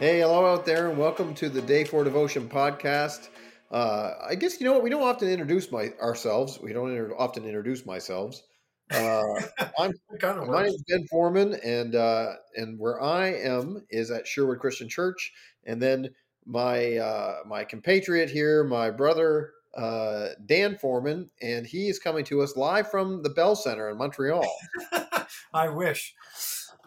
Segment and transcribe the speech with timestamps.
[0.00, 3.30] Hey, hello out there, and welcome to the Day for Devotion podcast.
[3.68, 6.60] Uh, I guess you know what we don't often introduce my ourselves.
[6.62, 8.40] We don't inter- often introduce myself.
[8.92, 9.24] Uh,
[9.76, 14.12] I'm kind of my name is Ben Foreman, and uh, and where I am is
[14.12, 15.32] at Sherwood Christian Church,
[15.66, 16.10] and then
[16.46, 22.40] my uh, my compatriot here, my brother uh, Dan Foreman, and he is coming to
[22.40, 24.46] us live from the Bell Center in Montreal.
[25.52, 26.14] I wish.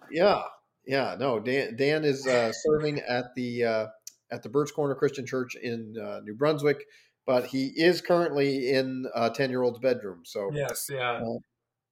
[0.09, 0.43] Yeah,
[0.85, 1.40] yeah, no.
[1.40, 3.88] Dan Dan is uh, serving at the uh,
[4.31, 6.85] at the Birch Corner Christian Church in uh, New Brunswick,
[7.26, 10.21] but he is currently in a ten year old's bedroom.
[10.26, 11.21] So Yes, yeah.
[11.23, 11.40] Uh,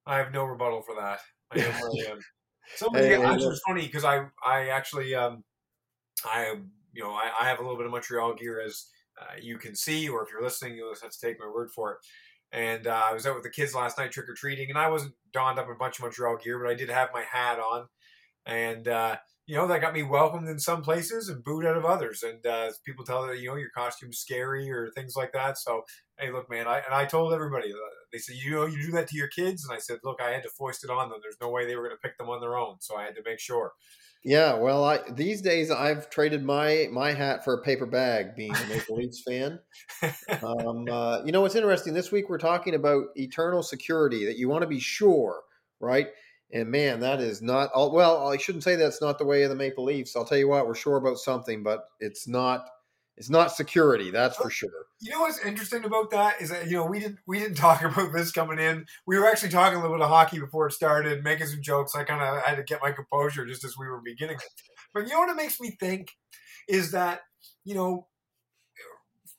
[0.05, 1.19] I have no rebuttal for that.
[1.51, 2.19] I am where I am.
[2.75, 5.43] Somebody Hey, hey, actually it's funny because I I actually um
[6.23, 6.55] I
[6.93, 8.85] you know I, I have a little bit of Montreal gear as
[9.19, 11.69] uh, you can see, or if you're listening, you'll just have to take my word
[11.71, 11.97] for it.
[12.51, 14.89] And uh, I was out with the kids last night trick or treating, and I
[14.89, 17.59] wasn't donned up in a bunch of Montreal gear, but I did have my hat
[17.59, 17.87] on,
[18.49, 21.85] and uh, you know that got me welcomed in some places and booed out of
[21.85, 22.23] others.
[22.23, 25.57] And uh, people tell that you know your costume's scary or things like that.
[25.57, 25.83] So
[26.17, 27.71] hey, look, man, I and I told everybody.
[27.71, 27.77] uh,
[28.11, 30.31] They said, you know, you do that to your kids, and I said, look, I
[30.31, 31.19] had to foist it on them.
[31.21, 33.15] There's no way they were going to pick them on their own, so I had
[33.15, 33.73] to make sure.
[34.23, 38.59] yeah, well, I these days I've traded my my hat for a paper bag, being
[38.59, 39.59] a Maple Leafs fan.
[40.41, 41.93] Um, uh, you know what's interesting?
[41.93, 45.41] This week we're talking about eternal security that you want to be sure,
[45.81, 46.07] right?
[46.51, 47.91] And man, that is not all.
[47.91, 50.15] Well, I shouldn't say that's not the way of the Maple Leafs.
[50.15, 52.69] I'll tell you what, we're sure about something, but it's not.
[53.17, 54.69] It's not security, that's for sure.
[55.01, 57.83] You know what's interesting about that is that you know we didn't we didn't talk
[57.83, 58.85] about this coming in.
[59.05, 61.95] We were actually talking a little bit of hockey before it started, making some jokes.
[61.95, 64.37] I kind of had to get my composure just as we were beginning.
[64.93, 66.11] But you know what it makes me think
[66.69, 67.21] is that
[67.65, 68.07] you know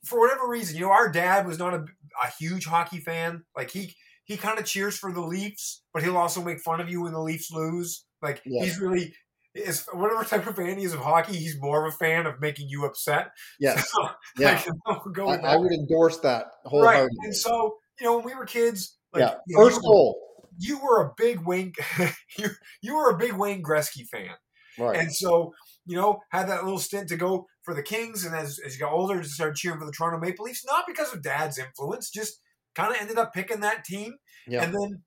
[0.05, 1.85] for whatever reason, you know our dad was not a,
[2.23, 3.45] a huge hockey fan.
[3.57, 3.97] Like he
[4.31, 7.13] he kind of cheers for the Leafs, but he'll also make fun of you when
[7.13, 8.05] the Leafs lose.
[8.23, 8.63] Like Yeah.
[8.63, 9.13] he's really
[9.57, 12.41] is whatever type of fan he is of hockey, he's more of a fan of
[12.41, 13.33] making you upset.
[13.59, 17.09] Yes, So, yeah, I go I, I would endorse that right.
[17.25, 20.79] And so, you know, when we were kids, like yeah, you, know, first goal, you
[20.79, 21.73] were a big Wayne
[22.39, 22.51] you
[22.83, 24.37] you were a big Wayne Gretzky fan.
[24.79, 24.97] right?
[24.97, 25.53] And so,
[25.87, 28.81] you know, had that little stint to go for the Kings and as, as you
[28.81, 32.11] got older just started cheering for the Toronto Maple Leafs, not because of dad's influence,
[32.11, 32.41] just
[32.75, 34.15] kind of ended up picking that team.
[34.47, 35.03] yeah, And then,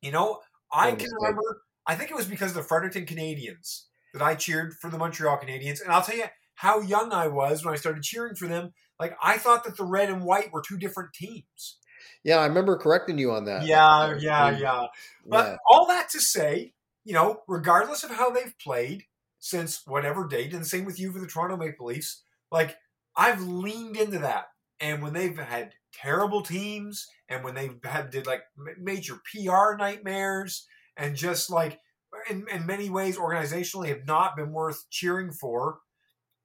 [0.00, 0.40] you know,
[0.72, 4.74] I can remember I think it was because of the Fredericton Canadiens that I cheered
[4.80, 5.82] for the Montreal Canadiens.
[5.82, 8.72] And I'll tell you how young I was when I started cheering for them.
[9.00, 11.78] Like I thought that the red and white were two different teams.
[12.24, 12.36] yeah.
[12.36, 13.66] I remember correcting you on that.
[13.66, 14.86] Yeah, yeah, yeah.
[15.26, 15.56] But yeah.
[15.68, 16.74] all that to say,
[17.04, 19.04] you know, regardless of how they've played
[19.40, 22.76] since whatever date, and same with you for the Toronto Maple Leafs, like
[23.16, 24.46] I've leaned into that.
[24.78, 28.42] And when they've had terrible teams, and when they've had did like
[28.78, 30.66] major PR nightmares,
[30.96, 31.80] and just like
[32.28, 35.78] in, in many ways organizationally have not been worth cheering for.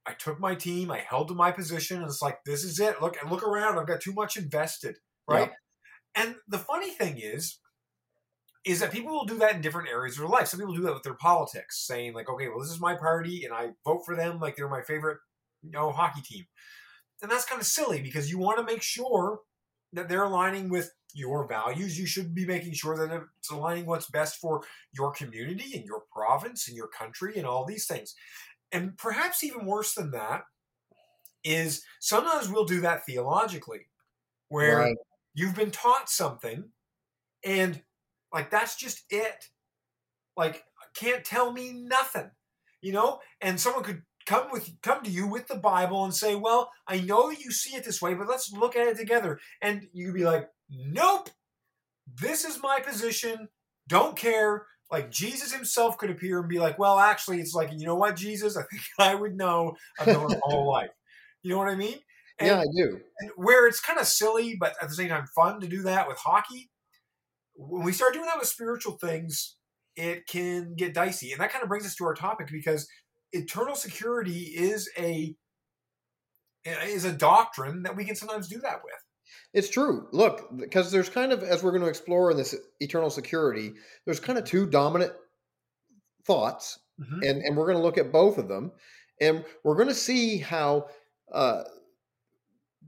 [0.05, 3.01] I took my team, I held to my position, and it's like this is it.
[3.01, 3.77] Look and look around.
[3.77, 4.95] I've got too much invested,
[5.27, 5.51] right?
[6.15, 7.59] And the funny thing is,
[8.65, 10.47] is that people will do that in different areas of their life.
[10.47, 13.43] Some people do that with their politics, saying like, okay, well, this is my party,
[13.43, 15.19] and I vote for them like they're my favorite,
[15.61, 16.45] you know, hockey team.
[17.21, 19.41] And that's kind of silly because you want to make sure
[19.93, 21.97] that they're aligning with your values.
[21.99, 26.03] You should be making sure that it's aligning what's best for your community and your
[26.11, 28.15] province and your country and all these things.
[28.71, 30.43] And perhaps even worse than that
[31.43, 33.87] is sometimes we'll do that theologically,
[34.49, 34.97] where Right.
[35.35, 36.71] you've been taught something
[37.43, 37.83] and
[38.33, 39.49] like that's just it
[40.37, 40.63] like
[40.95, 42.31] can't tell me nothing
[42.81, 46.35] you know and someone could come with come to you with the bible and say
[46.35, 49.39] well i know you see it this way but let's look at it together.
[49.61, 51.29] And you'd be like nope.
[52.21, 53.47] This is my position.
[53.87, 54.65] Don't care.
[54.91, 58.15] Like jesus himself could appear and be like well actually it's like you know what
[58.17, 58.57] jesus?
[58.57, 60.91] I think i would know i've known my whole life.
[61.41, 61.97] You know what i mean?
[62.39, 62.99] And- yeah, I do.
[63.19, 66.07] and where it's kind of silly, but at the same time fun to do that
[66.07, 66.69] with hockey.
[67.55, 69.55] When we start doing that with spiritual things,
[69.95, 72.87] it can get dicey, and that kind of brings us to our topic because
[73.31, 75.35] eternal security is a
[76.65, 78.93] is a doctrine that we can sometimes do that with.
[79.53, 80.07] It's true.
[80.11, 83.73] Look, because there's kind of, as we're going to explore in this eternal security,
[84.05, 85.13] there's kind of two dominant
[86.25, 87.29] thoughts, Mhm.
[87.29, 88.71] and, and we're going to look at both of them.
[89.21, 90.87] And we're going to see how
[91.31, 91.63] uh,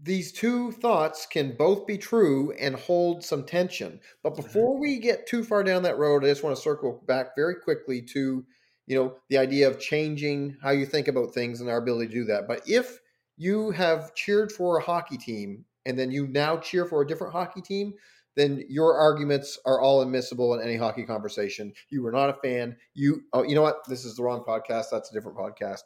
[0.02, 4.00] these two thoughts can both be true and hold some tension.
[4.24, 7.36] But before we get too far down that road, I just want to circle back
[7.36, 8.46] very quickly to,
[8.90, 12.14] you know, the idea of changing how you think about things and our ability to
[12.14, 12.48] do that.
[12.48, 13.00] But if
[13.38, 17.32] you have cheered for a hockey team and then you now cheer for a different
[17.32, 17.94] hockey team,
[18.36, 21.72] then your arguments are all admissible in any hockey conversation.
[21.90, 22.78] You were not a fan.
[22.96, 23.88] You, oh, you know what?
[23.88, 24.86] This is the wrong podcast.
[24.92, 25.82] That's a different podcast.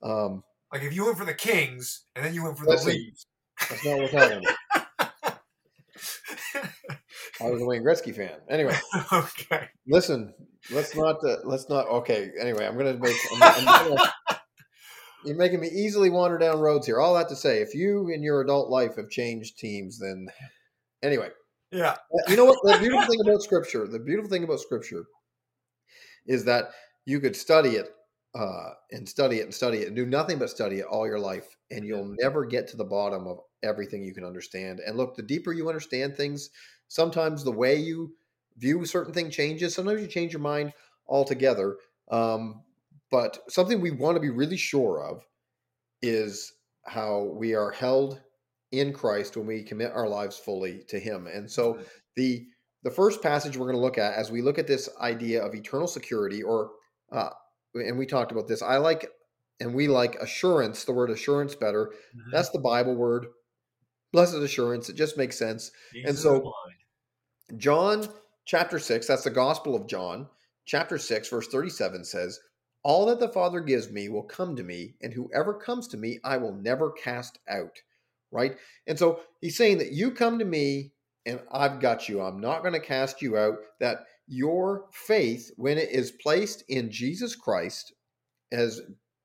[0.00, 3.26] Um, like if you went for the Kings and then you went for the Leafs.
[3.68, 4.44] that's not what's happening.
[7.40, 8.36] I was a Wayne Gretzky fan.
[8.48, 8.76] Anyway,
[9.12, 9.70] okay.
[9.88, 10.34] listen.
[10.70, 11.16] Let's not.
[11.24, 11.86] Uh, let's not.
[11.88, 12.30] Okay.
[12.40, 13.16] Anyway, I'm gonna make.
[13.34, 14.12] I'm, I'm gonna,
[15.24, 17.00] you're making me easily wander down roads here.
[17.00, 20.28] All that to say, if you in your adult life have changed teams, then
[21.02, 21.30] anyway,
[21.72, 21.96] Yeah.
[22.28, 22.58] you know what?
[22.62, 25.04] The beautiful thing about Scripture, the beautiful thing about Scripture,
[26.26, 26.70] is that
[27.06, 27.88] you could study it
[28.34, 31.18] uh, and study it and study it and do nothing but study it all your
[31.18, 34.80] life, and you'll never get to the bottom of everything you can understand.
[34.86, 36.50] And look, the deeper you understand things,
[36.88, 38.12] sometimes the way you
[38.58, 39.74] view certain thing changes.
[39.74, 40.72] Sometimes you change your mind
[41.08, 41.76] altogether.
[42.10, 42.62] Um,
[43.10, 45.24] but something we want to be really sure of
[46.02, 46.52] is
[46.86, 48.20] how we are held
[48.72, 51.26] in Christ when we commit our lives fully to Him.
[51.26, 51.86] And so Mhm.
[52.16, 52.46] the
[52.84, 55.52] the first passage we're going to look at as we look at this idea of
[55.54, 56.70] eternal security, or
[57.10, 57.30] uh,
[57.74, 58.62] and we talked about this.
[58.62, 59.10] I like
[59.60, 60.84] and we like assurance.
[60.84, 61.92] The word assurance better.
[62.16, 62.30] Mhm.
[62.30, 63.26] That's the Bible word.
[64.12, 64.88] Blessed assurance.
[64.88, 65.72] It just makes sense.
[65.92, 66.52] Jesus so-
[67.56, 68.06] John
[68.48, 70.26] chapter 6, that's the Gospel of John,
[70.64, 72.40] chapter 6, verse 37 says,
[72.82, 76.18] All that the Father gives me will come to me, and whoever comes to me,
[76.24, 77.76] I will never cast out.
[78.32, 78.56] Right?
[78.86, 80.92] And so he's saying that you come to me,
[81.26, 82.22] and I've got you.
[82.22, 83.58] I'm not going to cast you out.
[83.80, 87.92] That your faith, when it is placed in Jesus Christ,
[88.50, 88.80] as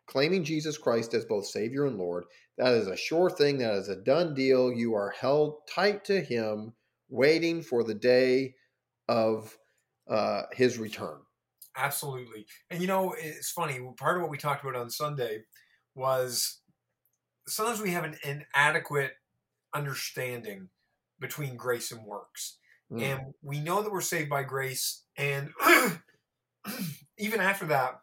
[0.06, 2.26] claiming Jesus Christ as both Savior and Lord,
[2.58, 3.58] that is a sure thing.
[3.58, 4.72] That is a done deal.
[4.72, 6.74] You are held tight to Him,
[7.10, 8.56] waiting for the day
[9.14, 9.56] of
[10.10, 11.20] uh, His return.
[11.78, 12.46] Absolutely.
[12.70, 13.80] And you know, it's funny.
[13.98, 15.44] Part of what we talked about on Sunday
[15.96, 16.62] was
[17.48, 19.14] sometimes we have an inadequate
[19.74, 20.70] understanding
[21.20, 22.58] between grace and works.
[22.92, 23.02] Mm.
[23.02, 25.04] And we know that we're saved by grace.
[25.18, 25.52] And
[27.18, 28.00] even after that,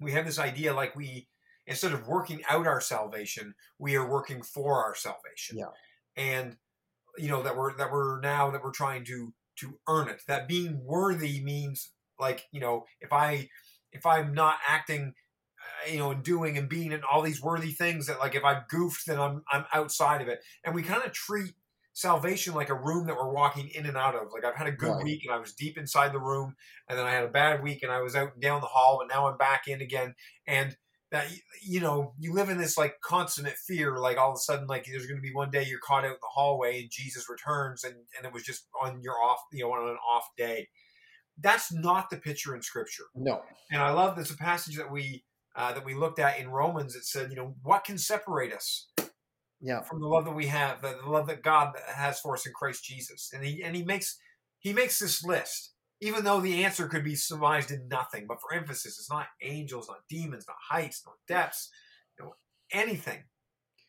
[0.00, 1.28] we have this idea like we,
[1.66, 5.58] instead of working out our salvation, we are working for our salvation.
[5.58, 5.72] Yeah.
[6.16, 6.56] And,
[7.18, 10.22] you know, that we're, that we're now, that we're trying to, to earn it.
[10.26, 13.48] That being worthy means like, you know, if I,
[13.92, 15.14] if I'm not acting,
[15.86, 18.44] uh, you know, and doing and being and all these worthy things that like if
[18.44, 20.40] I've goofed, then I'm, I'm outside of it.
[20.64, 21.54] And we kind of treat
[21.92, 24.30] salvation like a room that we're walking in and out of.
[24.32, 25.02] Like I've had a good Right.
[25.02, 26.54] week and I was deep inside the room,
[26.88, 28.98] and then I had a bad week and I was out and down the hall,
[29.00, 30.14] but now I'm back in again.
[30.46, 30.76] And
[31.12, 31.28] that
[31.62, 34.86] you know, you live in this like constant fear, like all of a sudden, like
[34.86, 37.84] there's going to be one day you're caught out in the hallway and Jesus returns,
[37.84, 40.68] and and it was just on your off, you know, on an off day.
[41.38, 43.04] That's not the picture in Scripture.
[43.14, 43.42] No.
[43.70, 45.22] And I love there's a passage that we
[45.54, 48.90] uh, that we looked at in Romans that said, you know, what can separate us
[49.60, 49.82] Yeah.
[49.82, 52.52] from the love that we have, the, the love that God has for us in
[52.52, 53.30] Christ Jesus.
[53.32, 54.18] And he and he makes
[54.58, 58.26] he makes this list, even though the answer could be surmised in nothing.
[58.26, 61.70] But for emphasis, it's not angels, not demons, not heights, not depths,
[62.18, 62.34] you know,
[62.72, 63.24] anything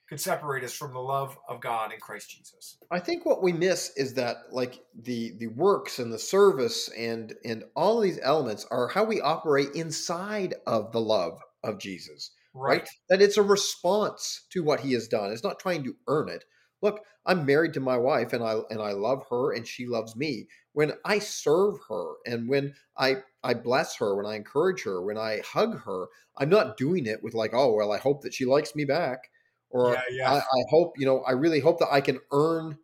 [0.07, 2.77] could separate us from the love of God in Christ Jesus.
[2.91, 7.33] I think what we miss is that like the the works and the service and
[7.43, 12.31] and all of these elements are how we operate inside of the love of Jesus.
[12.53, 12.89] right?
[13.09, 15.31] That it's a response to what he has done.
[15.31, 16.43] It's not trying to earn it.
[16.81, 20.15] Look, I'm married to my wife and I and I love her and she loves
[20.15, 20.47] me.
[20.77, 25.17] When I serve her and when I I bless her, when I encourage her, when
[25.17, 28.45] I hug her, I'm not doing it with like, oh well, I hope that she
[28.45, 29.31] likes me back.
[29.69, 30.33] Or yeah, yeah.
[30.33, 32.77] I, I hope, you know, I really hope that I can earn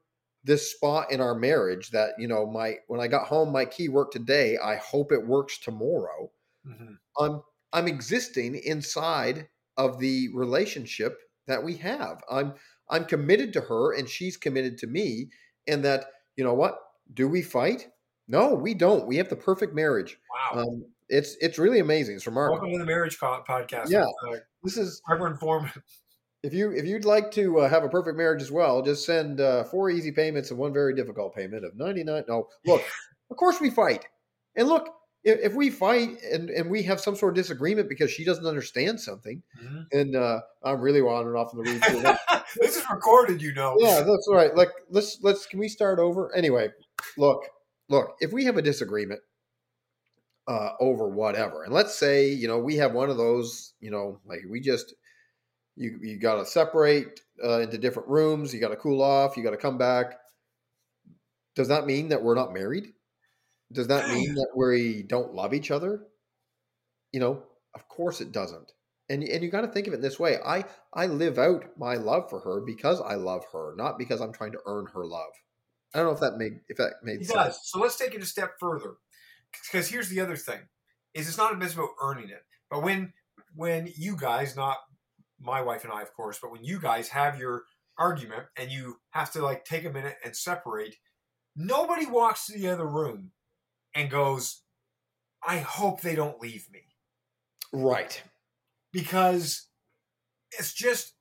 [0.44, 3.90] this spot in our marriage that, you know, my when I got home, my key
[3.90, 4.58] worked today.
[4.58, 6.32] I hope it works tomorrow.
[6.64, 7.00] Mhm.
[7.20, 7.42] I'm
[7.74, 12.24] I'm existing inside of the relationship that we have.
[12.30, 12.54] I'm
[12.90, 15.32] I'm committed to her and she's committed to me
[15.68, 16.80] and that you know what?
[17.14, 17.88] Do we fight?
[18.28, 19.06] No, we don't.
[19.06, 20.18] We have the perfect marriage.
[20.56, 20.62] Wow.
[20.64, 22.16] Um it's it's really amazing.
[22.16, 22.56] It's remarkable.
[22.62, 23.90] Welcome to the Marriage Co- Podcast.
[23.90, 24.06] Yeah.
[24.30, 25.72] uh, This is Reverend Foreman.
[26.44, 29.42] if you if you'd like to uh, have a perfect marriage as well, just send
[29.42, 32.82] uh, four easy payments and one very difficult payment of 99 No, look,
[33.32, 34.06] of course we fight.
[34.56, 34.88] And look,
[35.24, 38.46] if, if we fight and, and we have some sort of disagreement because she doesn't
[38.46, 39.86] understand something, Mhm.
[39.92, 42.42] and uh, I'm really wandering off in the weeds.
[42.62, 43.76] this is recorded, you know.
[43.80, 44.56] yeah, that's all right.
[44.56, 46.34] Like let's let's can we start over?
[46.36, 46.70] Anyway,
[47.18, 47.44] look,
[47.90, 49.22] look, if we have a disagreement
[50.48, 54.20] uh over whatever, and let's say, you know, we have one of those, you know,
[54.26, 54.94] like we just
[55.76, 59.78] you you gotta separate uh, into different rooms, you gotta cool off, you gotta come
[59.78, 60.16] back.
[61.56, 62.94] Does that mean that we're not married?
[63.72, 66.08] Does that mean that we don't love each other?
[67.14, 67.44] You know,
[67.76, 68.74] of course it doesn't.
[69.10, 70.38] And and you got to think of it this way.
[70.44, 74.34] I I live out my love for her because I love her, not because I'm
[74.34, 75.32] trying to earn her love.
[75.94, 77.36] I don't know if that made if that made He sense.
[77.36, 77.70] does.
[77.70, 78.96] So let's take it a step further.
[79.52, 80.60] Because here's the other thing:
[81.14, 83.14] is it's not about earning it, but when
[83.56, 84.78] when you guys, not
[85.40, 87.64] my wife and I, of course, but when you guys have your
[87.98, 90.96] argument and you have to like take a minute and separate,
[91.56, 93.32] nobody walks to the other room
[93.94, 94.62] and goes,
[95.46, 96.82] I hope they don't leave me.
[97.72, 98.24] Right.
[98.92, 99.68] Because
[100.52, 101.14] it's just,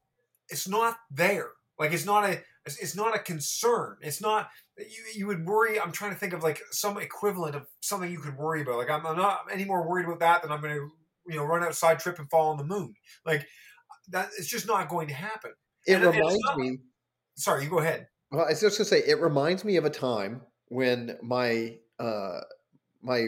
[0.48, 1.48] it's not there.
[1.78, 3.96] Like it's not a, it's not a concern.
[4.02, 5.80] It's not, you, you would worry.
[5.80, 8.78] I'm trying to think of like some equivalent of something you could worry about.
[8.78, 10.88] Like I'm, I'm not any more worried about that than I'm going to,
[11.28, 12.94] you know, run outside, trip, and fall on the moon.
[13.26, 13.46] Like
[14.10, 15.52] that, it's just not going to happen.
[15.86, 16.78] It And- and reminds not- me.
[17.34, 18.06] Sorry, you go ahead.
[18.30, 22.40] Well, I was just gonna say it reminds me of a time when my uh,
[23.02, 23.26] my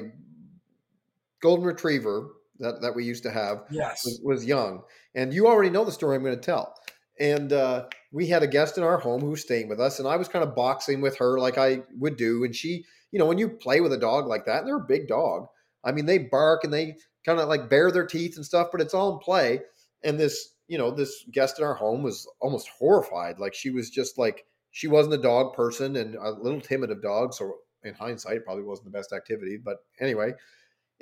[1.43, 4.05] golden retriever that, that we used to have Yes.
[4.05, 4.83] was, was young,
[5.15, 6.75] and you already know the story I'm going to tell.
[7.21, 10.07] And uh, we had a guest in our home who was staying with us, and
[10.07, 12.45] I was kind of boxing with her like I would do.
[12.45, 15.09] And she, you know, when you play with a dog like that, they're a big
[15.09, 15.49] dog.
[15.83, 18.81] I mean, they bark and they kind of like bare their teeth and stuff, but
[18.81, 19.63] it's all in play.
[20.05, 23.41] And this, you know, this guest in our home was almost horrified.
[23.41, 27.03] Like she was just like she wasn't a dog person and a little timid of
[27.03, 27.39] dogs.
[27.39, 27.53] So
[27.83, 29.57] in hindsight, it probably wasn't the best activity.
[29.57, 30.35] But anyway,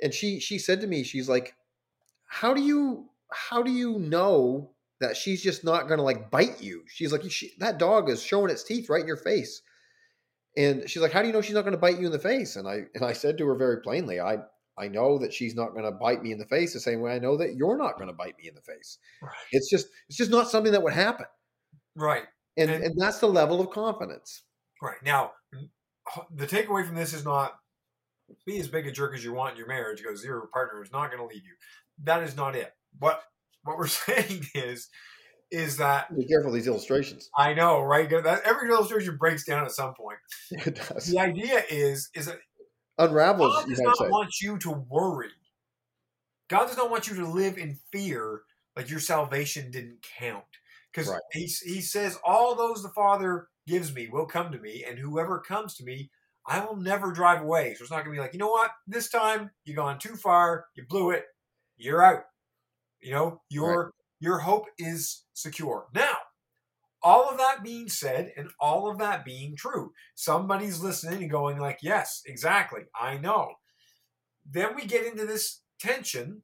[0.01, 1.55] and she she said to me, she's like,
[2.25, 6.61] "How do you how do you know that she's just not going to like bite
[6.61, 9.61] you?" She's like, she, "That dog is showing its teeth right in your face."
[10.55, 12.19] And she's like, "How do you know she's not going to bite you in the
[12.19, 14.37] face?" And I and I said to her very plainly, "I
[14.77, 17.13] I know that she's not going to bite me in the face the same way
[17.15, 18.97] I know that you're not going to bite me in the face.
[19.21, 19.31] Right.
[19.51, 21.25] It's just it's just not something that would happen."
[21.95, 22.23] Right.
[22.57, 24.43] And And- and that's the level of confidence.
[24.81, 25.01] Right.
[25.03, 25.33] Now,
[26.31, 27.59] the takeaway from this is not
[28.45, 30.91] be as big a jerk as you want in your marriage because your partner is
[30.91, 31.53] not going to leave you.
[32.03, 32.73] That is not it.
[32.99, 33.23] What
[33.63, 34.89] what we're saying is
[35.51, 37.29] is that Be careful these illustrations.
[37.37, 38.09] I know, right?
[38.09, 40.17] That every illustration breaks down at some point.
[40.51, 41.11] It does.
[41.11, 42.39] The idea is is that
[42.97, 44.09] Unravels, God does not say.
[44.09, 45.31] want you to worry.
[46.49, 48.41] God does not want you to live in fear
[48.75, 50.43] like your salvation didn't count.
[50.91, 51.21] Because Right.
[51.31, 55.39] he, he says, All those the Father gives me will come to me, and whoever
[55.39, 56.11] comes to me,
[56.45, 57.73] I will never drive away.
[57.73, 58.71] So it's not going to be like, you know what?
[58.85, 61.25] This time you've gone too far, you blew it,
[61.77, 62.25] you're out.
[63.03, 65.87] You know, your your hope is secure.
[65.93, 66.15] Now,
[67.03, 71.59] all of that being said, and all of that being true, somebody's listening and going
[71.59, 73.55] like, "Yes, exactly, I know."
[74.49, 76.43] Then we get into this tension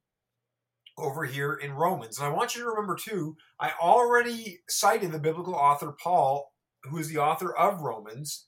[0.98, 3.38] over here in Romans, and I want you to remember too.
[3.60, 8.48] I already cited the biblical author Paul, who is the author of Romans,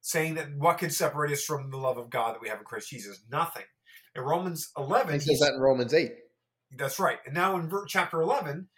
[0.00, 2.64] saying that what can separate us from the love of God that we have in
[2.64, 3.20] Christ Jesus?
[3.28, 3.64] Nothing.
[4.14, 6.12] In Romans eleven, He says that in Romans 8.
[6.76, 7.18] That's right.
[7.24, 8.68] And now in chapter 11,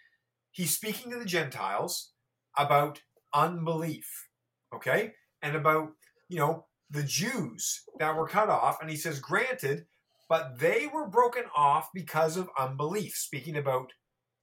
[0.51, 2.11] he's speaking to the Gentiles
[2.57, 3.01] about
[3.33, 4.27] unbelief,
[4.73, 5.13] okay?
[5.41, 5.89] And about,
[6.29, 8.77] you know, the Jews that were cut off.
[8.81, 9.85] And he says, granted,
[10.29, 13.93] but they were broken off because of unbelief, speaking about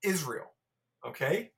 [0.02, 0.54] Israel,
[1.06, 1.52] okay?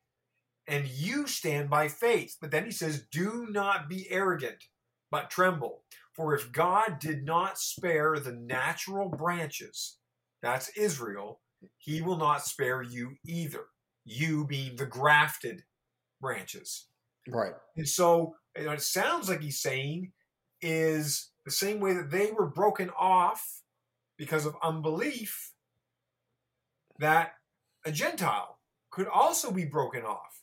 [0.67, 2.37] And you stand by faith.
[2.41, 4.65] But then he says, do not be arrogant,
[5.11, 5.83] but tremble.
[6.15, 9.99] For if God did not spare the natural branches,
[10.43, 11.41] that's Israel,
[11.79, 13.65] he will not spare you either.
[14.05, 15.65] You being the grafted
[16.21, 16.87] branches.
[17.29, 17.53] Right.
[17.77, 20.13] And so it sounds like he's saying
[20.63, 23.63] is the same way that they were broken off
[24.17, 25.53] because of unbelief,
[26.99, 27.33] that
[27.85, 28.59] a Gentile
[28.91, 30.43] could also be broken off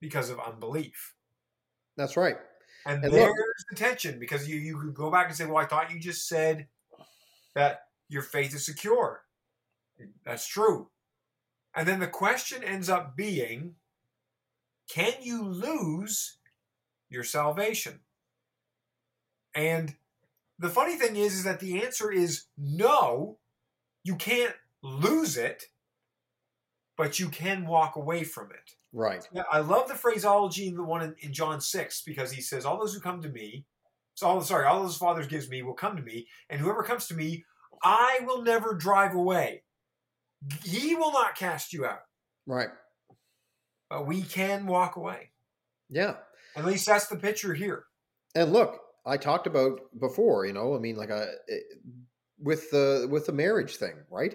[0.00, 1.14] because of unbelief.
[1.96, 2.36] That's right.
[2.86, 3.36] And, And there's look-
[3.70, 6.28] the tension because you, you could go back and say, well, I thought you just
[6.28, 6.66] said
[7.54, 9.23] that your faith is secure.
[10.24, 10.88] That's true.
[11.74, 13.74] And then the question ends up being
[14.88, 16.36] can you lose
[17.08, 18.00] your salvation?
[19.54, 19.94] And
[20.58, 23.38] the funny thing is, is that the answer is no,
[24.02, 25.64] you can't lose it,
[26.96, 28.72] but you can walk away from it.
[28.92, 29.26] Right.
[29.50, 32.78] I love the phraseology in the one in, in John 6 because he says, All
[32.78, 33.64] those who come to me,
[34.14, 37.08] so all sorry, all those fathers gives me will come to me, and whoever comes
[37.08, 37.44] to me,
[37.82, 39.63] I will never drive away.
[40.62, 42.00] He will not cast you out,
[42.46, 42.68] Right.
[43.88, 45.30] but we can walk away.
[45.88, 46.16] Yeah.
[46.56, 47.84] At least that's the picture here.
[48.34, 51.58] And look, I talked about before, you know, I mean, like a eh,
[52.38, 54.34] with the with the marriage thing, right?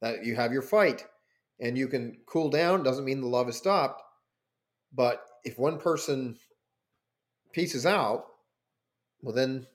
[0.00, 1.04] That you have your fight,
[1.60, 2.82] and you can cool down.
[2.82, 4.02] Doesn't mean the love is stopped,
[4.92, 6.36] but if one person
[7.52, 8.24] pieces out,
[9.22, 9.66] well, then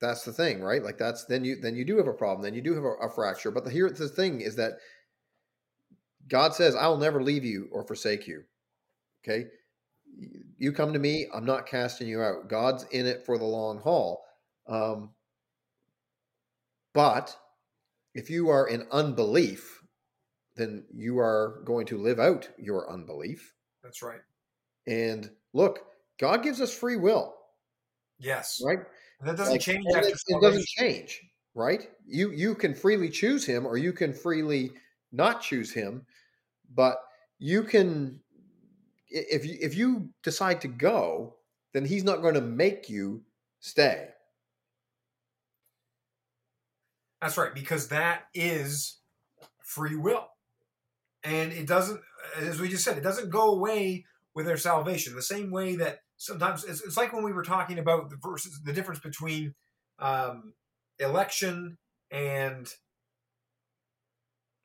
[0.00, 0.82] that's the thing, right?
[0.82, 2.42] Like that's then you then you do have a problem.
[2.42, 3.50] Then you do have a, a fracture.
[3.50, 4.74] But the, here the thing is that
[6.28, 8.44] God says, "I will never leave you or forsake you."
[9.24, 9.50] Okay,
[10.58, 13.78] you come to me i'm not casting you out god's in it for the long
[13.78, 14.24] haul
[14.66, 15.14] um,
[16.92, 17.38] but
[18.14, 19.82] if you are in unbelief
[20.56, 23.54] then you are going to live out your unbelief.
[23.82, 24.20] That's right.
[24.86, 25.86] And look,
[26.18, 27.36] God gives us free will,
[28.18, 28.60] Yes.
[28.64, 28.78] right?
[29.20, 31.22] And that doesn't Like, change it, it doesn't change,
[31.54, 31.90] right?
[32.06, 34.72] You you can freely choose him or you can freely
[35.14, 36.06] not choose him,
[36.74, 36.98] but
[37.38, 38.20] you can
[39.08, 41.36] if you if you decide to go,
[41.72, 43.22] then he's not going to make you
[43.60, 44.08] stay.
[47.20, 48.98] That's right, because that is
[49.62, 50.26] free will.
[51.22, 52.00] And it doesn't,
[52.36, 54.04] as we just said, it doesn't go away
[54.34, 55.14] with their salvation.
[55.14, 58.60] The same way that sometimes it's, it's like when we were talking about the verses,
[58.62, 59.54] the difference between
[59.98, 60.52] um,
[60.98, 61.78] election
[62.10, 62.68] and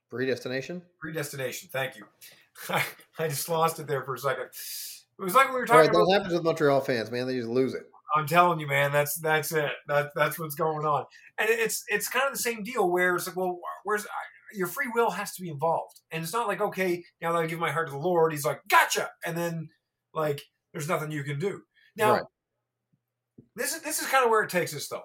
[0.10, 0.82] Predestination?
[1.00, 1.70] predestination.
[1.72, 2.06] Thank you.
[2.70, 2.84] I,
[3.18, 4.46] I just lost it there for a second.
[4.46, 6.12] It was like we were All right, talking that about.
[6.13, 7.28] happens with Montreal fans, man.
[7.28, 7.84] They just lose it.
[8.16, 9.72] I'm telling you, man, that's that's it.
[9.88, 11.06] That that's what's going on,
[11.38, 14.08] and it's it's kind of the same deal where it's like, well, where's
[14.54, 17.46] your free will has to be involved, and it's not like okay, now that I
[17.46, 19.70] give my heart to the Lord, He's like, gotcha, and then
[20.13, 20.42] like
[20.74, 21.62] there's nothing you can do.
[21.96, 22.24] Now, Right.
[23.56, 25.04] this is this is kind of where it takes us though,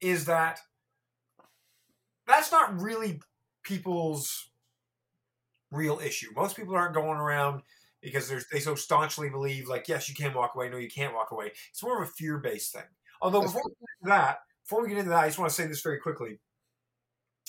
[0.00, 0.60] is that
[2.28, 3.20] that's not really
[3.62, 4.50] people's
[5.70, 6.28] real issue.
[6.34, 7.62] Most people aren't going around
[8.02, 11.32] because they so staunchly believe like yes you can walk away no you can't walk
[11.32, 12.82] away it's more of a fear-based thing
[13.20, 15.50] although That's before we get into that before we get into that i just want
[15.50, 16.40] to say this very quickly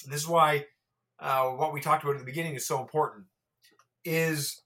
[0.03, 0.65] and this is why
[1.19, 3.27] uh, what we talked about at the beginning is so important
[4.03, 4.61] is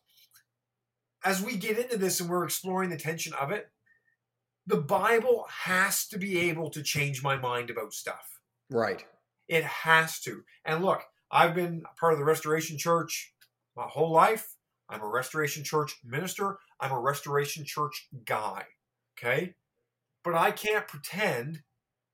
[1.24, 3.70] as we get into this and we're exploring the tension of it
[4.66, 8.40] the bible has to be able to change my mind about stuff
[8.72, 9.06] Right.
[9.48, 10.44] it has to.
[10.66, 13.34] And look, I've been a part of the Restoration Church
[13.76, 14.56] my whole life.
[14.90, 16.58] I'm a Restoration Church minister.
[16.80, 18.66] I'm a Restoration Church guy.
[19.18, 19.56] Okay?
[20.24, 21.62] But I can't pretend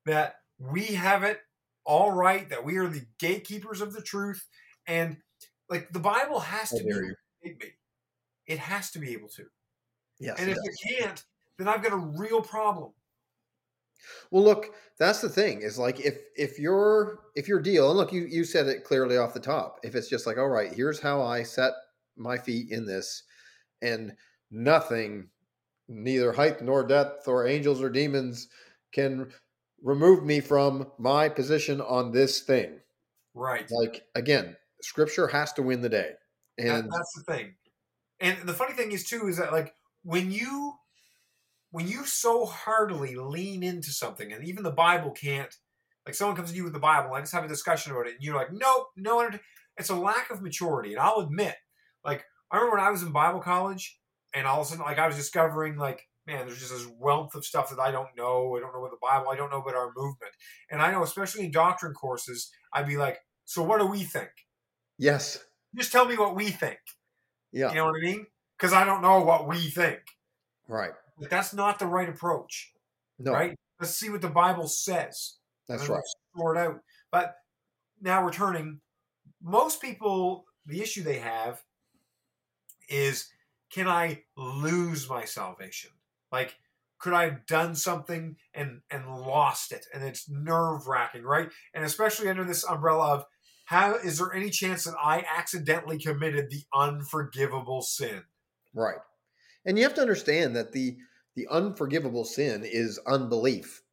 [0.06, 1.40] that we have it
[1.86, 4.46] all right, that we are the gatekeepers of the truth.
[4.88, 5.18] And
[5.70, 7.04] like the Bible has to be dare
[7.44, 7.68] able to.
[8.48, 9.46] It has to be able to.
[10.20, 10.40] Yes.
[10.40, 10.66] And if does.
[10.66, 11.24] it can't,
[11.58, 12.92] then I've got a real problem.
[14.32, 18.12] Well, look, that's the thing is like if if your if your deal and look,
[18.14, 19.80] you you said it clearly off the top.
[19.84, 21.74] If it's just like, all right, here's how I set
[22.18, 23.24] my feet in this,
[23.82, 24.16] and
[24.52, 25.30] nothing,
[25.88, 28.48] neither height nor depth or angels or demons,
[28.94, 29.32] can
[29.82, 32.80] remove me from my position on this thing.
[33.34, 33.70] Right.
[33.72, 36.14] Like again, Scripture has to win the day,
[36.58, 37.56] That- and that's the thing.
[38.20, 40.76] And the funny thing is too is that like when you
[41.72, 45.54] when you so heartily lean into something, and even the Bible can't
[46.06, 48.08] like someone comes to you with the Bible, and I just have a discussion about
[48.08, 49.30] it, and you're like, nope, no,
[49.78, 50.94] it's a lack of maturity.
[50.94, 51.56] And I'll admit,
[52.04, 54.00] like I remember when I was in Bible college,
[54.34, 56.08] and all of a sudden, like I was discovering like.
[56.28, 58.56] Man, there's just this wealth of stuff that I don't know.
[58.56, 59.30] I don't know about the Bible.
[59.32, 60.32] I don't know about our movement.
[60.70, 64.30] And I know, especially in doctrine courses, I'd be like, "So what do we think?
[64.98, 65.44] yes,
[65.76, 66.80] Just tell me what we think."
[67.52, 68.28] yeah, You know what I mean?
[68.58, 70.02] Because I don't know what we think.
[70.68, 72.74] right, But that's not the right approach,
[73.20, 73.56] no, right?
[73.80, 75.38] Let's see what the Bible says.
[75.68, 76.02] that's right,
[76.36, 76.80] Sort out.
[77.12, 77.36] But
[78.02, 78.82] now returning,
[79.42, 81.62] most people, the issue they have
[82.90, 83.30] is
[83.72, 85.92] can I lose my salvation?
[86.32, 86.56] Like,
[87.00, 89.86] could I have done something and and lost it?
[89.94, 91.50] And it's nerve wracking, right?
[91.74, 93.26] And especially under this umbrella of
[93.66, 98.24] how is there any chance that I accidentally committed the unforgivable sin?
[98.74, 98.98] right.
[99.64, 100.98] And you have to understand that the
[101.36, 103.84] the unforgivable sin is unbelief,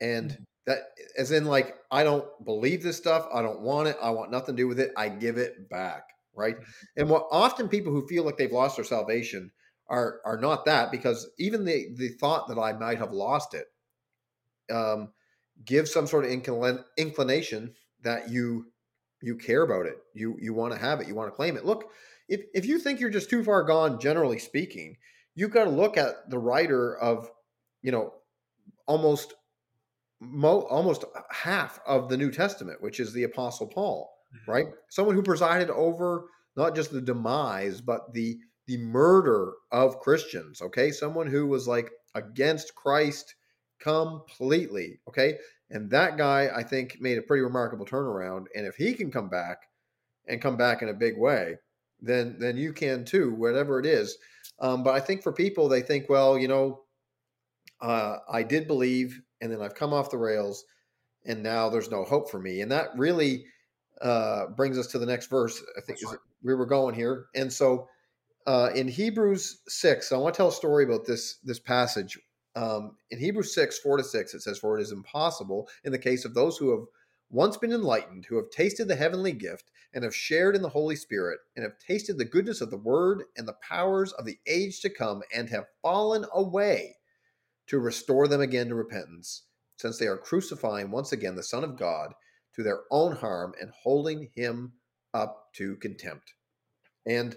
[0.00, 0.44] and Mhm.
[0.66, 3.26] that as in like I don't believe this stuff.
[3.32, 3.96] I don't want it.
[4.02, 4.92] I want nothing to do with it.
[4.96, 6.04] I give it back.
[6.34, 6.56] Right.
[6.96, 9.52] And what often people who feel like they've lost their salvation
[9.88, 13.66] are are not that because even the the thought that I might have lost it
[14.70, 15.12] um,
[15.64, 18.72] gives some sort of inclin- inclination that you
[19.22, 19.98] you care about it.
[20.14, 21.08] You you want to have it.
[21.08, 21.64] You want to claim it.
[21.64, 21.90] Look,
[22.28, 24.96] if if you think you're just too far gone, generally speaking,
[25.34, 27.30] you've got to look at the writer of
[27.82, 28.12] you know
[28.86, 29.34] almost
[30.20, 34.50] mo- almost half of the New Testament, which is the Apostle Paul mm-hmm.
[34.50, 34.66] right?
[34.88, 40.62] Someone who presided over not just the demise, but the the murder of Christians.
[40.62, 43.34] Okay, someone who was like against Christ
[43.80, 45.00] completely.
[45.08, 45.38] Okay,
[45.70, 48.46] and that guy I think made a pretty remarkable turnaround.
[48.54, 49.58] And if he can come back
[50.28, 51.56] and come back in a big way,
[52.00, 54.16] then then you can too, whatever it is.
[54.62, 56.82] Um, but I think for people, they think, well, you know,
[57.82, 60.64] uh, I did believe, and then I've come off the rails,
[61.26, 62.60] and now there's no hope for me.
[62.60, 63.44] And that really
[64.00, 65.60] uh, brings us to the next verse.
[65.76, 66.16] I think right.
[66.44, 67.88] we were going here, and so
[68.46, 72.18] uh, in Hebrews six, I want to tell a story about this this passage.
[72.54, 75.98] Um, in Hebrews six four to six, it says, "For it is impossible in the
[75.98, 76.86] case of those who have
[77.32, 80.94] once been enlightened, who have tasted the heavenly gift, and have shared in the Holy
[80.94, 84.80] Spirit, and have tasted the goodness of the word and the powers of the age
[84.80, 86.96] to come, and have fallen away,
[87.66, 89.44] to restore them again to repentance,
[89.76, 92.12] since they are crucifying once again the Son of God
[92.54, 94.72] to their own harm and holding him
[95.14, 96.34] up to contempt.
[97.06, 97.34] And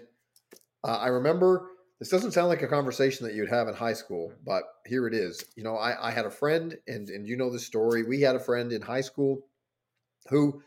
[0.84, 4.30] uh, I remember this doesn't sound like a conversation that you'd have in high school,
[4.44, 5.42] but here it is.
[5.56, 8.02] You know, I, I had a friend, and, and you know the story.
[8.02, 9.46] We had a friend in high school
[10.28, 10.62] who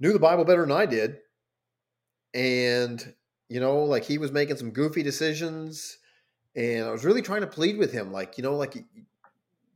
[0.00, 1.18] knew the Bible better than I did.
[2.34, 3.14] And,
[3.48, 5.98] you know, like he was making some goofy decisions.
[6.56, 8.76] And I was really trying to plead with him, like, you know, like,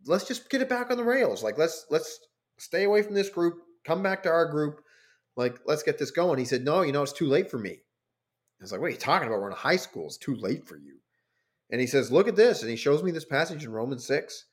[0.07, 1.43] let's just get it back on the rails.
[1.43, 2.21] Like, let's, let's
[2.57, 4.83] stay away from this group, come back to our group.
[5.35, 6.39] Like, let's get this going.
[6.39, 7.71] He said, no, you know, it's too late for me.
[7.71, 9.41] I was like, what are you talking about?
[9.41, 10.07] We're in high school.
[10.07, 10.97] It's too late for you.
[11.71, 12.63] And he says, look at this.
[12.63, 14.47] And he shows me this passage in Romans 6.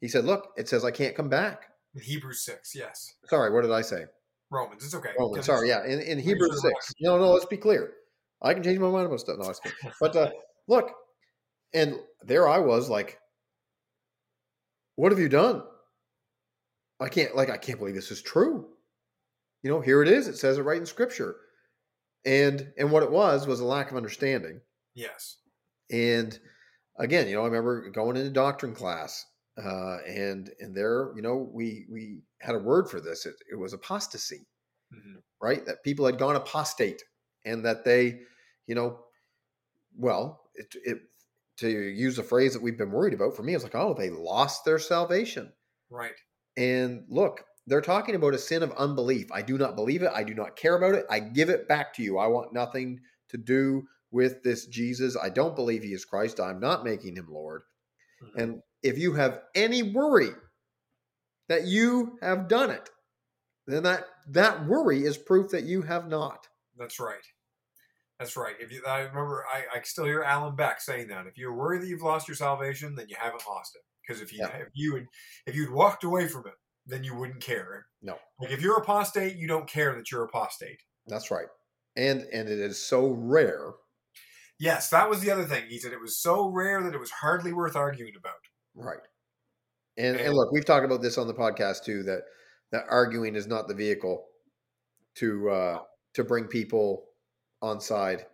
[0.00, 1.70] He said, look, it says I can't come back.
[1.94, 3.14] Hebrews 6, yes.
[3.26, 4.04] Sorry, what did I say?
[4.50, 5.10] Romans, it's okay.
[5.18, 5.84] Romans, sorry, yeah.
[5.84, 6.94] In, in Hebrews 6.
[7.00, 7.92] No, no, let's be clear.
[8.42, 9.36] I can change my mind about stuff.
[9.38, 9.72] No, it's good.
[10.00, 10.30] But uh,
[10.68, 10.92] look,
[11.74, 13.18] and there I was like,
[14.96, 15.62] what have you done?
[17.00, 18.66] I can't, like, I can't believe this is true.
[19.62, 20.28] You know, here it is.
[20.28, 21.36] It says it right in scripture
[22.24, 24.60] and and what it was was a lack of understanding.
[24.94, 25.38] Yes.
[25.90, 26.38] And
[26.98, 29.24] again, you know, I remember going into doctrine class,
[29.62, 33.26] uh, and and there, you know, we we had a word for this.
[33.26, 34.46] It, it was apostasy,
[34.94, 35.18] mm-hmm.
[35.42, 35.64] right?
[35.66, 37.02] That people had gone apostate,
[37.44, 38.20] and that they,
[38.66, 39.00] you know,
[39.96, 40.98] well, it, it
[41.58, 43.36] to use a phrase that we've been worried about.
[43.36, 45.52] For me, it's like, oh, they lost their salvation,
[45.90, 46.12] right?
[46.56, 49.30] And look, they're talking about a sin of unbelief.
[49.32, 50.10] I do not believe it.
[50.14, 51.04] I do not care about it.
[51.10, 52.18] I give it back to you.
[52.18, 55.16] I want nothing to do with this Jesus.
[55.20, 56.40] I don't believe he is Christ.
[56.40, 57.62] I'm not making him Lord.
[58.22, 58.40] Mm-hmm.
[58.40, 60.30] And if you have any worry
[61.48, 62.88] that you have done it,
[63.66, 66.46] then that that worry is proof that you have not.
[66.76, 67.24] That's right.
[68.18, 68.54] That's right.
[68.58, 71.26] If you, I remember, I, I still hear Alan Beck saying that.
[71.26, 73.82] If you're worried that you've lost your salvation, then you haven't lost it.
[74.06, 74.56] Because if you yeah.
[74.56, 75.06] if you
[75.46, 76.54] if you'd walked away from it,
[76.86, 77.86] then you wouldn't care.
[78.02, 78.16] No.
[78.40, 80.80] Like if you're apostate, you don't care that you're apostate.
[81.06, 81.46] That's right.
[81.96, 83.72] And and it is so rare.
[84.58, 85.64] Yes, that was the other thing.
[85.68, 88.34] He said it was so rare that it was hardly worth arguing about.
[88.74, 88.98] Right.
[89.96, 92.22] And and, and look, we've talked about this on the podcast too that
[92.72, 94.24] that arguing is not the vehicle
[95.16, 95.78] to uh
[96.14, 97.04] to bring people
[97.62, 98.26] on side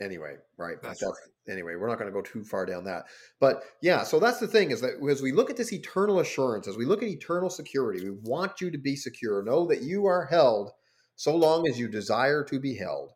[0.00, 0.76] anyway, right?
[0.82, 1.52] That's, that's right.
[1.52, 3.04] Anyway, we're not going to go too far down that.
[3.40, 6.68] But yeah, so that's the thing is that as we look at this eternal assurance,
[6.68, 9.42] as we look at eternal security, we want you to be secure.
[9.42, 10.70] Know that you are held
[11.16, 13.12] so long as you desire to be held.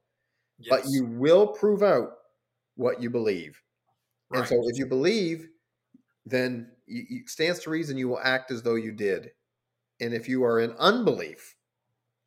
[0.59, 0.69] Yes.
[0.71, 2.11] But you will prove out
[2.77, 3.61] what you believe.
[4.31, 4.41] Right.
[4.41, 5.49] And so if you believe,
[6.25, 9.31] then it stands to reason you will act as though you did.
[10.01, 11.57] And if you are in unbelief,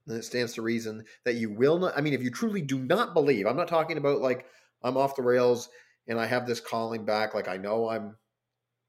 [0.08, 1.98] then it stands to reason that you will not.
[1.98, 4.46] I mean, if you truly do not believe, I'm not talking about like
[4.84, 5.70] I'm off the rails
[6.08, 7.36] and I have this calling back.
[7.36, 8.16] Like I know I'm,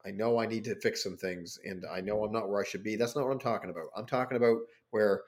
[0.06, 2.64] I know I need to fix some things and I know I'm not where I
[2.64, 2.96] should be.
[2.96, 3.88] That's not what I'm talking about.
[3.94, 4.58] I'm talking about
[4.92, 5.22] where,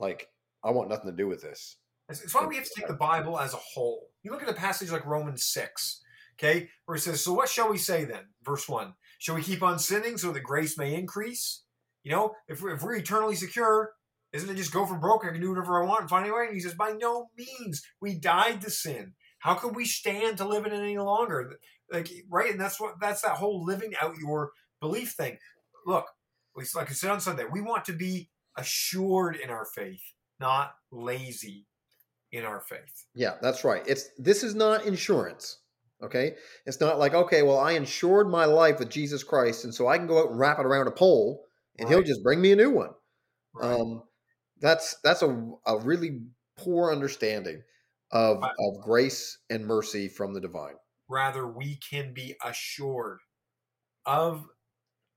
[0.00, 0.28] like,
[0.64, 1.76] I want nothing to do with this.
[2.08, 4.07] It's why we have to take the Bible as a whole.
[4.22, 6.02] You look at a passage like Romans 6,
[6.38, 8.24] okay, where it says, So what shall we say then?
[8.44, 11.62] Verse 1 Shall we keep on sinning so that grace may increase?
[12.04, 13.92] You know, if we're, if we're eternally secure,
[14.32, 15.24] isn't it just go for broke?
[15.24, 16.46] I can do whatever I want and find a way.
[16.46, 17.82] And he says, By no means.
[18.00, 19.14] We died to sin.
[19.40, 21.58] How could we stand to live in it any longer?
[21.90, 24.50] Like right, and that's what that's that whole living out your
[24.80, 25.38] belief thing.
[25.86, 26.06] Look,
[26.56, 30.02] like I said on Sunday, we want to be assured in our faith,
[30.40, 31.66] not lazy
[32.32, 33.06] in our faith.
[33.14, 33.82] Yeah, that's right.
[33.86, 35.58] It's this is not insurance.
[36.02, 36.34] Okay,
[36.66, 39.98] it's not like okay, well, I insured my life with Jesus Christ, and so I
[39.98, 41.44] can go out and wrap it around a pole,
[41.78, 41.96] and right.
[41.96, 42.90] He'll just bring me a new one.
[43.54, 43.72] Right.
[43.72, 44.02] Um,
[44.60, 46.20] that's that's a a really
[46.56, 47.62] poor understanding
[48.10, 50.74] of, of grace and mercy from the divine.
[51.08, 53.18] Rather, we can be assured
[54.06, 54.46] of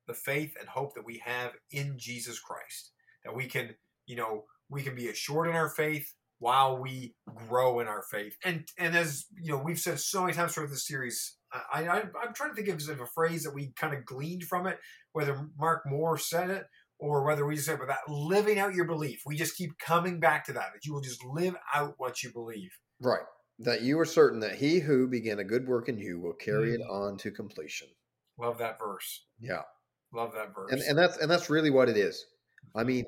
[0.07, 2.91] the faith and hope that we have in Jesus Christ.
[3.23, 7.79] That we can, you know, we can be assured in our faith while we grow
[7.79, 8.35] in our faith.
[8.43, 11.99] And and as you know, we've said so many times throughout this series, I, I
[11.99, 14.79] am trying to think of a phrase that we kind of gleaned from it,
[15.13, 16.65] whether Mark Moore said it
[16.97, 19.21] or whether we just say about that living out your belief.
[19.23, 22.31] We just keep coming back to that, that you will just live out what you
[22.31, 22.71] believe.
[22.99, 23.21] Right.
[23.59, 26.71] That you are certain that he who began a good work in you will carry
[26.71, 26.75] mm.
[26.75, 27.87] it on to completion.
[28.39, 29.25] Love that verse.
[29.39, 29.61] Yeah.
[30.11, 30.71] Love that verse.
[30.71, 32.25] And and that's and that's really what it is.
[32.75, 33.05] I mean,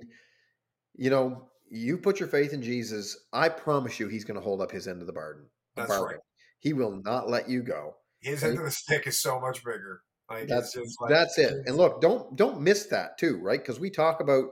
[0.96, 4.62] you know, you put your faith in Jesus, I promise you he's going to hold
[4.62, 5.45] up his end of the bargain.
[5.75, 6.07] That's bargain.
[6.07, 6.19] right.
[6.59, 7.95] He will not let you go.
[8.21, 10.01] His end of the stick is so much bigger.
[10.29, 11.53] Like that's like, that's it.
[11.65, 13.59] And look, don't don't miss that too, right?
[13.59, 14.45] Because we talk about,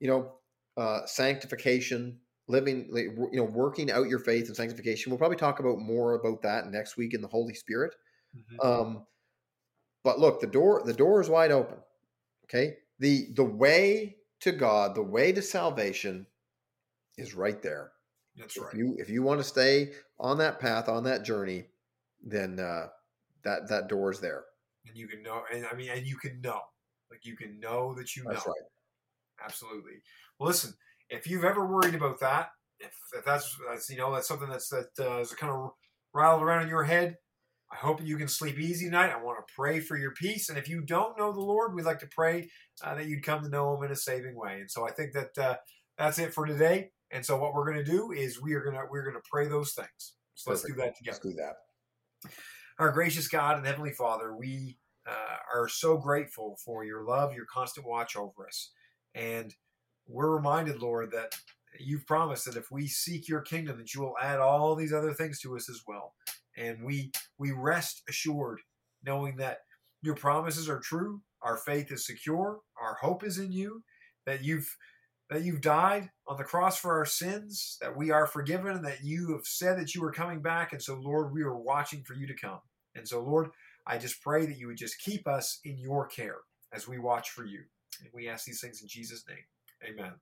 [0.00, 0.32] you know,
[0.76, 5.10] uh, sanctification, living, you know, working out your faith and sanctification.
[5.10, 7.94] We'll probably talk about more about that next week in the Holy Spirit.
[8.34, 8.66] Mhm.
[8.66, 9.06] Um,
[10.02, 11.78] but look, the door the door is wide open.
[12.44, 16.26] Okay, the the way to God, the way to salvation,
[17.18, 17.92] is right there.
[18.36, 18.74] That's If right.
[18.74, 21.66] you if you want to stay on that path, on that journey,
[22.22, 22.88] then uh,
[23.44, 24.44] that that door is there.
[24.86, 26.60] and you can know and i mean and you can know
[27.10, 28.66] like you can know that you That's know right.
[29.44, 29.94] absolutely
[30.38, 30.72] well listen
[31.10, 32.48] if you've ever worried about that
[32.80, 35.70] if, if that's that's you know that's something that's that uh, is kind of
[36.14, 37.16] rattled around in your head
[37.72, 40.58] i hope you can sleep easy tonight i want to pray for your peace and
[40.58, 42.48] if you don't know the lord we'd like to pray
[42.84, 45.12] uh, that you'd come to know him in a saving way and so i think
[45.12, 45.56] that uh,
[45.98, 48.74] that's it for today and so what we're going to do is we are going
[48.74, 51.54] to we're going to pray those things so let's do that together Let's do that.
[52.78, 57.46] our gracious God and Heavenly Father, we uh, are so grateful for your love, your
[57.52, 58.72] constant watch over us.
[59.14, 59.54] And
[60.06, 61.34] we're reminded, Lord, that
[61.78, 65.12] you've promised that if we seek your kingdom, that you will add all these other
[65.12, 66.14] things to us as well.
[66.56, 68.60] And we we rest assured,
[69.04, 69.58] knowing that
[70.02, 73.82] your promises are true, our faith is secure, our hope is in you,
[74.26, 74.68] that you've
[75.32, 79.02] that you've died on the cross for our sins, that we are forgiven, and that
[79.04, 80.72] you have said that you are coming back.
[80.72, 82.60] And so, Lord, we are watching for you to come.
[82.94, 83.50] And so, Lord,
[83.86, 86.38] I just pray that you would just keep us in your care
[86.72, 87.60] as we watch for you.
[88.00, 89.92] And we ask these things in Jesus' name.
[89.98, 90.12] Amen.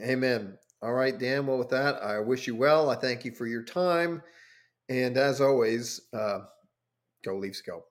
[0.00, 0.58] Amen.
[0.82, 1.46] All right, Dan.
[1.46, 2.90] Well, with that, I wish you well.
[2.90, 4.22] I thank you for your time,
[4.88, 6.40] and as always, uh,
[7.24, 7.84] go Leafs, go.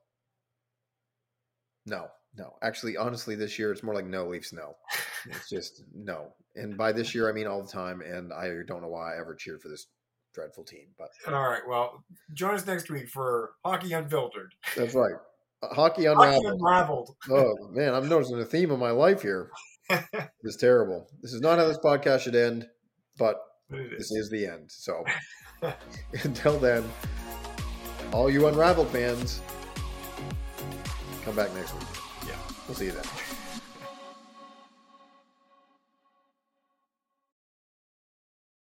[1.86, 2.56] No, no.
[2.62, 4.76] Actually, honestly, this year it's more like no Leafs, no.
[5.30, 6.34] It's just no.
[6.56, 8.02] And by this year, I mean all the time.
[8.02, 9.88] And I don't know why I ever cheered for this
[10.34, 11.62] dreadful team, but All right.
[11.68, 12.04] Well,
[12.34, 14.54] join us next week for Hockey Unfiltered.
[14.76, 15.16] that's right.
[15.64, 16.62] Uh, Hockey Hockey unraveled.
[16.62, 17.16] Unraveled.
[17.30, 19.50] Oh man, I'm noticing a theme of my life here.
[20.44, 21.06] It's terrible.
[21.22, 22.66] This is not how this podcast should end,
[23.20, 23.36] but
[23.70, 24.12] it this is.
[24.12, 24.70] is the end.
[24.72, 25.04] So
[26.24, 26.90] until then,
[28.14, 29.42] all you unraveled fans,
[31.26, 31.84] come back next week.
[32.26, 32.36] Yeah.
[32.68, 33.04] We'll see you then.